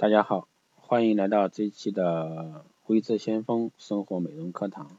[0.00, 0.46] 大家好，
[0.76, 4.96] 欢迎来到这一期的微智先锋生活美容课堂。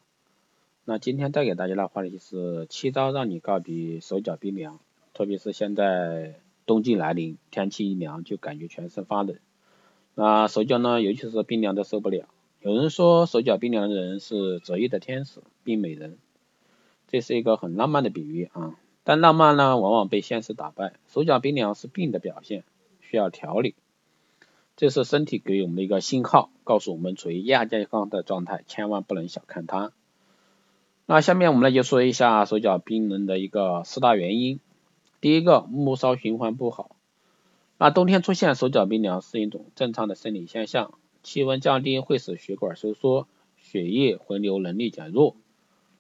[0.83, 4.77] 那今天带给大家的话题是七招让你告别手脚冰凉，
[5.13, 9.37] 特别是现在冬季来临，天气一凉就感觉全身发冷，
[10.15, 12.27] 那手脚呢，尤其是冰凉的受不了。
[12.59, 16.17] 有人说手脚冰凉的人是折翼的天使、冰美人，
[17.07, 18.77] 这是一个很浪漫的比喻啊。
[19.05, 20.91] 但浪漫呢，往往被现实打败。
[21.07, 22.65] 手脚冰凉是病的表现，
[22.99, 23.75] 需要调理。
[24.79, 29.91] 这是身体给我们的一个信号，告诉我们处于亚健康的状态，千万不能小看它。
[31.05, 34.61] 那下面我们来就说一下手脚冰冷的一个四大原因。
[35.19, 36.95] 第一个，末梢循环不好。
[37.77, 40.93] 那冬天出现手脚冰凉是一种正常的生理现象，
[41.23, 43.27] 气温降低会使血管收缩，
[43.57, 45.35] 血液回流能力减弱，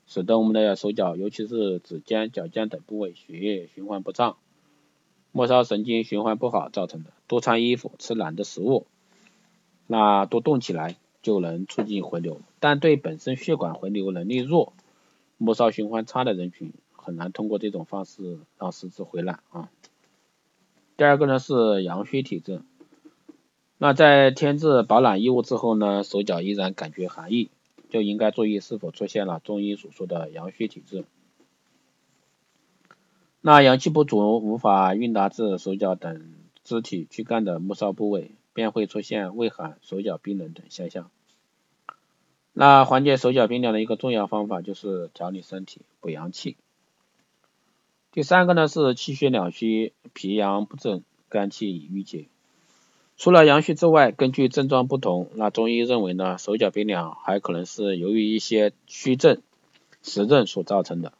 [0.07, 4.37] 使得我们的手脚，尤其是指尖、脚尖等部位血液循环不畅。
[5.31, 8.87] 末梢神经循环不好造成的，多穿衣服、吃冷的食物，
[9.85, 12.41] 那多动起来就能促进回流。
[12.59, 14.73] 但对本身血管回流能力弱、
[15.37, 19.69] 末梢循环差的人群，很难通过这种方式让四肢回暖啊。
[20.97, 22.61] 第二个呢是阳虚体质，
[23.77, 27.49] 那在添置保暖衣物之后呢，手脚依然感觉寒意，
[27.89, 31.05] 就应该注意是否出现了中医所说的阳虚体质。
[33.41, 41.09] 那阳气不足，无法运达至手脚等肢体躯干的末梢部位，便会出现畏寒、手脚冰冷等现象。
[42.51, 46.57] 那缓解手脚冰凉的一个重要方法就是调理身体、补阳气。
[48.11, 52.25] 第三个呢是气血两虚、脾阳不正、肝气已郁结。
[53.15, 59.41] 除了阳虚之外，根据症状不同，那中医认为呢，手脚冰凉还可能是由于一些虚症、
[60.01, 61.13] 实症所造成的。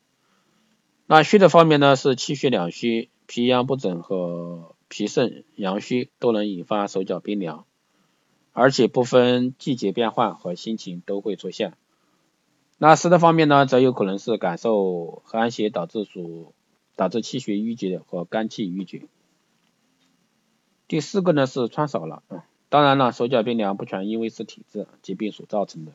[1.12, 7.66] 那虚的方面呢，是气血两虚、脾阳不整和脾肾阳虚都能引发手脚冰凉，
[8.54, 11.74] 而且不分季节变换和心情都会出现。
[12.78, 16.54] 那湿的方面呢，则有可能是感受寒邪导致所
[16.96, 19.08] 导致气血郁结和肝气郁结。
[20.88, 22.22] 第四个呢是穿少了，
[22.70, 25.94] 当然了，手脚冰凉不全因为是体质疾病所造成的。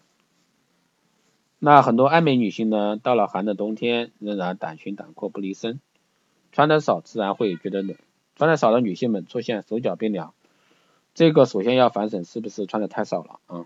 [1.64, 5.80] 那很多爱美女性呢，到了寒的冬天，仍然胆裙胆裤不离身，
[6.52, 7.96] 穿的少自然会觉得冷。
[8.36, 10.34] 穿的少的女性们出现手脚冰凉，
[11.14, 13.64] 这个首先要反省是不是穿的太少了啊。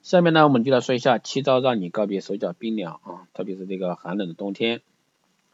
[0.00, 4.80] 下面呢，我们就来说一下七招让你告别手脚冰凉啊，特别是这个寒冷的冬天，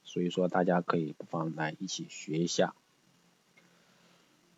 [0.04, 2.76] 所以说大家可以不妨来一起学一下。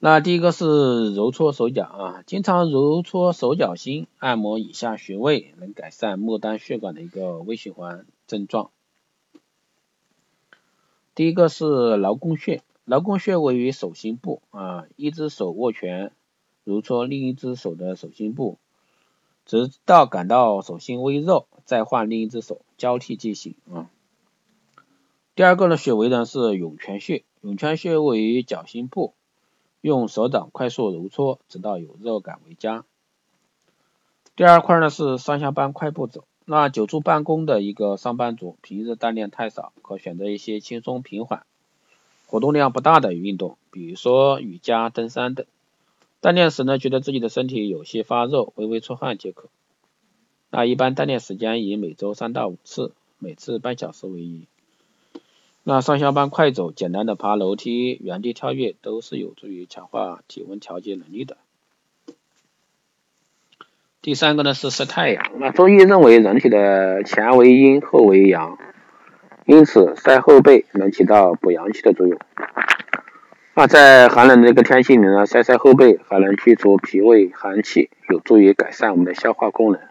[0.00, 8.70] 那第一个是揉搓手脚啊，经常揉搓手脚心，按摩以下穴位，能改善末端血管的一个微循环症状。
[11.16, 16.12] 第一个是劳宫穴，劳宫穴位于手心部啊，一只手握拳，
[16.62, 18.58] 揉搓另一只手的手心部，
[19.46, 23.90] 直到感到手心微热，再换另一只手，交替进行啊。
[25.34, 29.14] 第二个呢穴位呢是涌泉穴，涌泉穴位于脚心部。
[29.80, 32.84] 用手掌快速揉搓，直到有热感为佳。
[34.36, 36.24] 第二块呢是上下班快步走。
[36.44, 41.44] 那久坐办公的一个上班族，平日锻炼太少，可选择一些轻松平缓、
[42.26, 45.44] 活动量不大的运动，比如说瑜伽、登山等。
[46.22, 49.50] 锻炼时呢，觉得自己的身体有些发热，微微出汗即可。
[50.50, 54.46] 那一般锻炼时间以每周三到五次，每次半小时为宜。
[55.70, 61.36] 那上下班快走、简单的爬楼梯、原地跳跃都是有助于强化体温调节能力的。
[64.00, 65.22] 第三个呢是晒太阳。
[65.38, 68.56] 那中医认为人体的前为阴，后为阳，
[69.44, 72.18] 因此晒后背能起到补阳气的作用。
[73.54, 79.82] 那在寒冷的这个天气里呢，晒晒后背还能去除脾胃寒气，有助于改善我们的消化功能。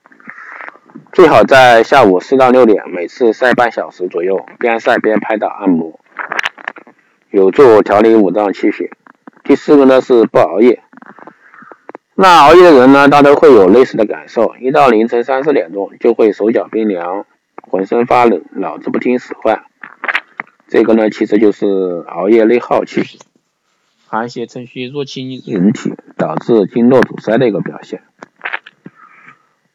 [1.12, 6.00] 最好在下午四到六点，每次晒半小时左右，边晒边拍打按摩，
[7.32, 8.92] 有助调理五脏气血。
[9.44, 10.84] 第四个呢是不熬夜。
[12.16, 17.26] 那熬夜的人呢，大都会有类似的感受，一到凌晨三四点钟就会手脚冰凉，
[17.62, 19.64] 浑身发冷，脑子不听使唤。
[20.68, 23.20] 这个呢，其实就是熬夜内耗气血，
[24.08, 28.02] 寒邪趁虚入侵人体，导致经络阻塞的一个表现。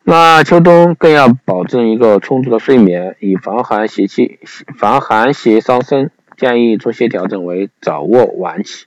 [0.04, 4.40] 那秋冬更要保证一个充足的睡眠，以防寒邪气、
[4.76, 6.10] 防寒邪伤身。
[6.34, 8.86] 建议作息调整为早卧晚起。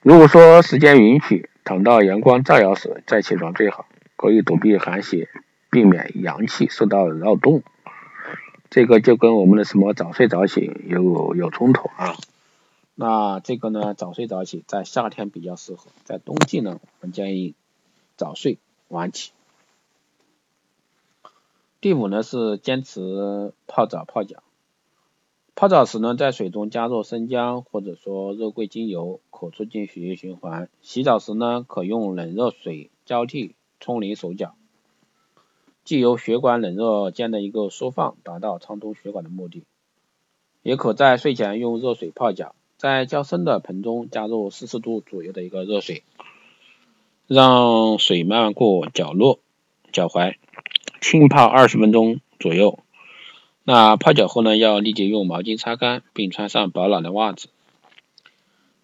[0.00, 3.86] 如果说时间允许，等到阳光照耀时再起床最好，
[4.16, 5.28] 可以躲避寒邪，
[5.68, 7.62] 避免阳气受到扰动。
[8.70, 12.14] 这个就跟我们的什么早睡早起有有冲突啊。
[12.94, 17.54] 那这个呢，早睡早起在夏天比较适合，在冬季呢，我们建议
[18.16, 18.56] 早睡
[18.88, 19.32] 晚起。
[21.80, 24.42] 第五呢是坚持泡澡泡脚。
[25.54, 30.68] 泡澡时呢，在水中加入生姜或者说肉桂精油，可促进血液循环。
[30.82, 34.54] 洗澡时呢，可用冷热水交替冲淋手脚，
[35.84, 39.64] 既有血管冷热间的一个缩放，达到畅通血管的目的。
[40.62, 46.02] 也可在睡前用热水泡脚，在较深的盆中加入四十度左右的一个热水，
[47.26, 49.38] 让水漫过脚落、
[49.90, 50.36] 脚踝，
[51.12, 52.78] 浸泡二十分钟左右。
[53.64, 57.48] 那泡脚后呢，要立即用毛巾擦干，并穿上保暖的袜子。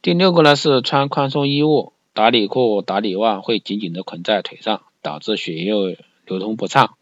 [0.03, 6.97] 第六个呢是穿宽松衣物，打底裤、打底袜会紧紧的捆在腿上，导致血液流通不畅，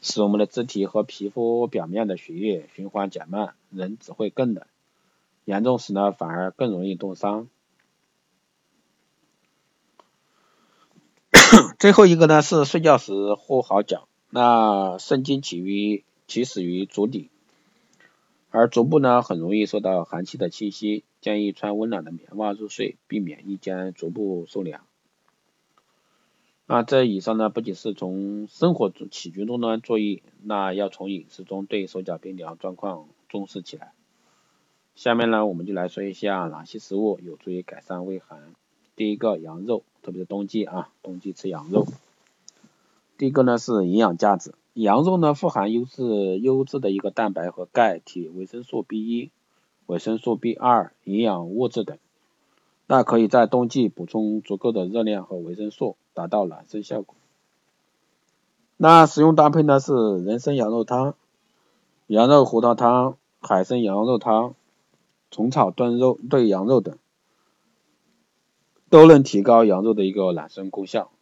[0.00, 4.64] 使我们的肢体和皮肤表面的血液循环减慢，人只会更冷，
[5.44, 7.48] 严重时呢反而更容易冻伤。
[11.80, 16.02] 最后一个呢是睡觉时护好脚，那肾经起于。
[16.26, 17.28] 起始于足底，
[18.50, 24.86] 而足部呢很容易受到寒气的侵袭，建议穿温暖的棉袜入睡，避免夜间足部受凉。
[26.64, 33.92] 那这以上呢不仅是从生活起居中呢注意，那要从饮食中对手脚冰凉状况重视起来。
[34.94, 38.54] 下面呢我们就来说一下哪些食物有助于改善胃寒。
[38.96, 41.86] 第一个羊肉，特别是冬季啊，冬季吃羊肉。
[43.16, 44.54] 第一个呢是营养价值。
[44.72, 49.30] 羊肉呢富含优质优质的一个蛋白和钙、铁、维生素 B 一、
[49.86, 51.96] 维生素 B 二、营养物质等，
[52.88, 57.14] 那可以在冬季补充足够的热量和维生素，达到暖身效果。
[58.76, 59.92] 那使用搭配呢是
[60.24, 61.14] 人参羊肉汤、
[62.08, 64.56] 羊肉胡桃汤、海参羊肉汤、
[65.30, 66.98] 虫草炖肉炖羊肉等，
[68.90, 71.12] 都能提高羊肉的一个暖身功效。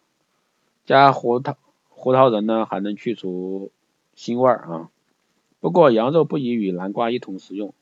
[0.87, 1.57] 加胡桃。
[2.03, 3.71] 胡桃仁呢还能去除
[4.17, 4.91] 腥味儿啊，
[5.61, 7.75] 不过羊肉不宜与南瓜一同食用，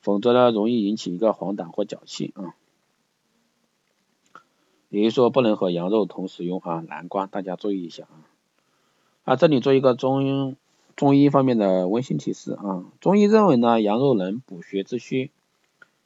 [0.00, 2.54] 否则呢容易引起一个黄疸或脚气啊。
[4.88, 8.24] 也就是说不能和羊肉同食用啊，南瓜大家注意一下啊。
[9.24, 10.56] 啊，这里做一个中
[10.96, 15.30] 中医方面的温馨提示啊，中医认为呢，羊肉能补血之虚，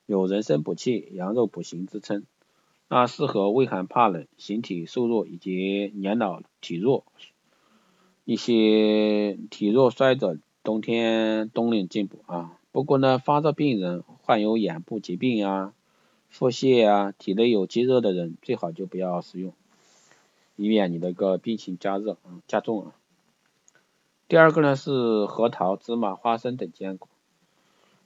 [0.06, 2.24] 有人参补气、羊肉补形之称。
[2.88, 7.04] 那适合畏寒怕冷、形体瘦弱以及年老体弱、
[8.24, 12.58] 一些体弱衰者，冬天冬令进补啊。
[12.70, 15.72] 不过呢，发热病人、患有眼部疾病啊、
[16.28, 19.52] 腹泻啊、体内有积热的人，最好就不要食用，
[20.56, 22.94] 以免你的个病情加热啊加重啊。
[24.28, 27.08] 第二个呢是核桃、芝麻、花生等坚果，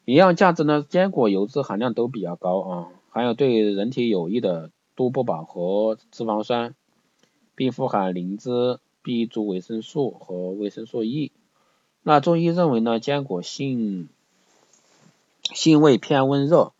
[0.05, 2.89] 营养价值呢，坚果油脂含量都比较高啊。
[3.11, 6.75] 含有对人体有益的多不饱和脂肪酸，
[7.55, 11.33] 并富含磷脂、B 族维生素和维生素 E。
[12.03, 14.09] 那中医认为呢，坚果性
[15.43, 16.73] 性味偏温热，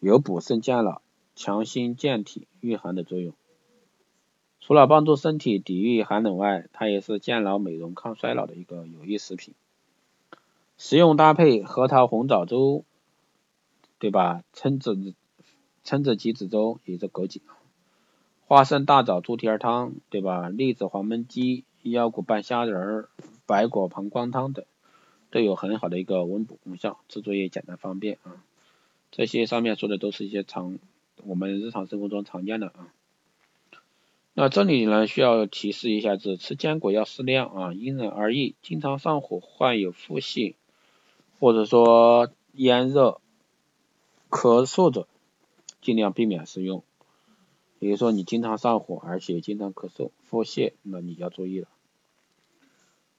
[0.00, 1.02] 有补肾健脑、
[1.36, 3.34] 强心健体、御寒的作用。
[4.60, 9.54] 除了帮助身体抵御寒冷外，它也是健脑美容、抗衰老的一个有益食品。
[10.76, 12.84] 食用搭配核桃红枣粥，
[13.98, 14.42] 对吧？
[14.54, 15.14] 蛏子。
[15.84, 17.40] 蛏子鸡子粥也是枸杞，
[18.46, 20.48] 花生大枣猪蹄儿汤，对吧？
[20.48, 23.08] 栗子黄焖鸡、腰果拌虾仁儿、
[23.46, 24.64] 白果膀胱汤等，
[25.30, 28.44] 都有很好的一个温补功效，制作也简单方便啊。
[29.10, 30.78] 这些上面说的都是一些常
[31.24, 32.92] 我们日常生活中常见的啊。
[34.34, 38.54] 那这里呢需要提示一下，是吃坚果要适量啊，因人而异。
[38.62, 40.54] 经常上火、患有腹泻
[41.40, 43.20] 或者说咽热、
[44.30, 45.08] 咳嗽者。
[45.80, 46.82] 尽量避免食用，
[47.78, 51.68] 比如说你经常上火，而且经常咳嗽、腹泻，那你要注意了。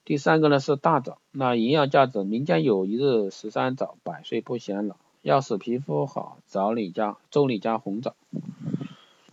[0.05, 4.95] 第三个呢是大枣，那营养价值，民间有一日十三枣，百岁不显老。
[5.21, 8.15] 要使皮肤好，枣里加粥里加红枣。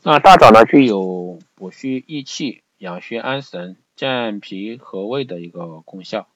[0.03, 6.29] 那大枣呢具有补虚益气、养血安神、健脾和胃的一个功效。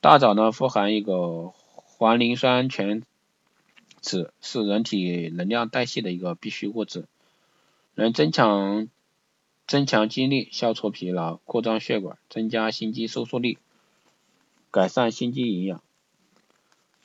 [0.00, 3.02] 大枣呢富含一个环磷酸醛。
[4.06, 7.06] 脂是人体能量代谢的一个必需物质，
[7.96, 8.88] 能增强
[9.66, 13.58] 增强精力，消除疲劳，扩张血管，增加心肌收缩力，
[14.70, 15.82] 改善心肌营养。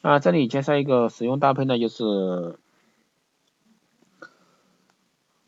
[0.02, 2.60] 那这里介绍一个使用搭配呢，就是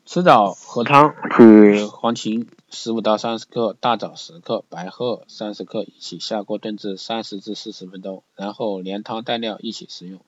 [0.04, 10.20] 吃枣核汤，取黄芩十五到三十克，大枣十克，白鹤三十克，一起下锅炖至三十至四十分钟，然后连汤带料一起食用。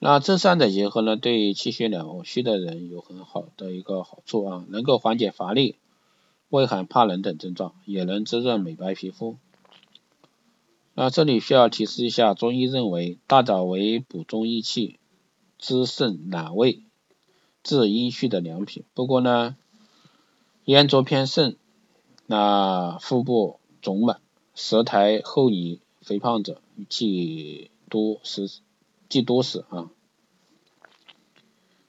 [0.00, 5.74] 那这三者结合呢，对气血两虚的人有很好的一个好处啊，能够缓解乏力、
[6.50, 9.36] 畏寒怕冷等症状，也能滋润美白皮肤。
[10.94, 15.00] 那这里需要提示一下，中医认为大枣为补中益气、
[15.58, 16.82] 滋肾暖胃、
[17.64, 18.84] 治阴虚的良品。
[18.94, 19.56] 不过呢，
[20.64, 21.56] 咽浊偏盛、
[22.26, 24.20] 那腹部肿满、
[24.54, 28.60] 舌苔厚腻、肥胖者，忌多食。
[29.08, 29.90] 忌多食啊，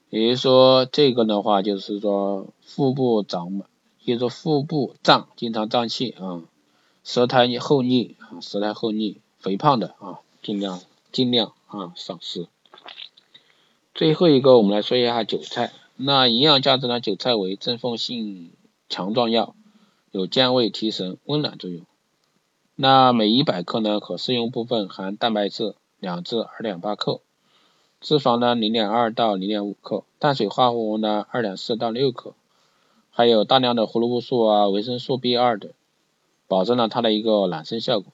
[0.08, 3.68] 也就是说这个的话，就是说腹部胀满，
[4.04, 6.42] 就是说腹部胀，经常胀气啊，
[7.04, 10.80] 舌苔厚腻啊，舌苔厚腻，肥胖的啊，尽量
[11.12, 12.48] 尽量啊少食。
[13.94, 15.72] 最后一个，我们来说一下韭菜。
[15.96, 16.98] 那营养价值呢？
[17.00, 18.52] 韭菜为振奋性
[18.88, 19.54] 强壮药，
[20.12, 21.84] 有健胃提神、温暖作用。
[22.74, 25.74] 那每一百克呢，可适用部分含蛋白质。
[26.00, 27.20] 两至二点八克，
[28.00, 32.32] 脂肪呢零点二到零点五克，碳水化合物呢二点四到六克，
[33.10, 35.70] 还有大量的胡萝卜素啊、维生素 B 二等，
[36.48, 38.10] 保证了它的一个暖身效果。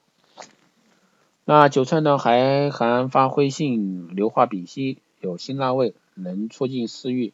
[1.45, 7.33] 那韭菜呢还含发挥性硫化丙烯，有辛辣味，能促进食欲。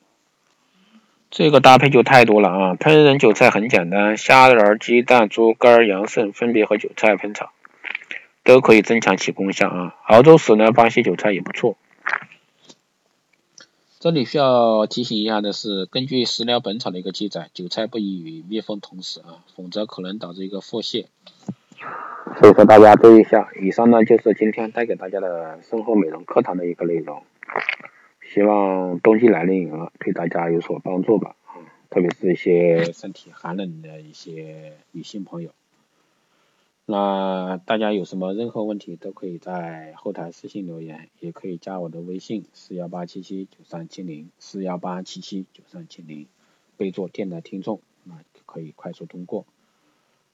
[1.30, 2.74] 这个搭配就太多了啊！
[2.74, 7.50] 烹饪韭菜很简单，虾仁、鸡蛋、猪肝、羊肾分别和韭菜烹炒。
[8.44, 9.94] 都可以增强其功效啊！
[10.06, 11.76] 熬粥时呢，放些韭菜也不错。
[14.00, 21.06] 这里需要提醒一下的是，根据《食疗本草》的一个记载，韭菜不宜与蜜蜂同食啊，否则可能导致一个腹泻。
[22.40, 23.48] 所以说大家注意一下。
[23.60, 27.22] 以上呢就是今天带给大家的生活美容课堂的一个内容，
[28.34, 35.50] 希望冬季来临啊，对大家有所帮助吧啊，特别是一些身体寒冷的一些女性朋友。
[36.84, 46.26] 那大家有什么任何问题都可以在后台私信留言，也可以加我的微信四幺八七七九三七零四幺八七七九三七零，
[46.76, 49.46] 备注电台听众，那就可以快速通过。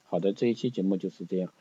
[0.05, 1.53] 好的，这一期节目就是这样。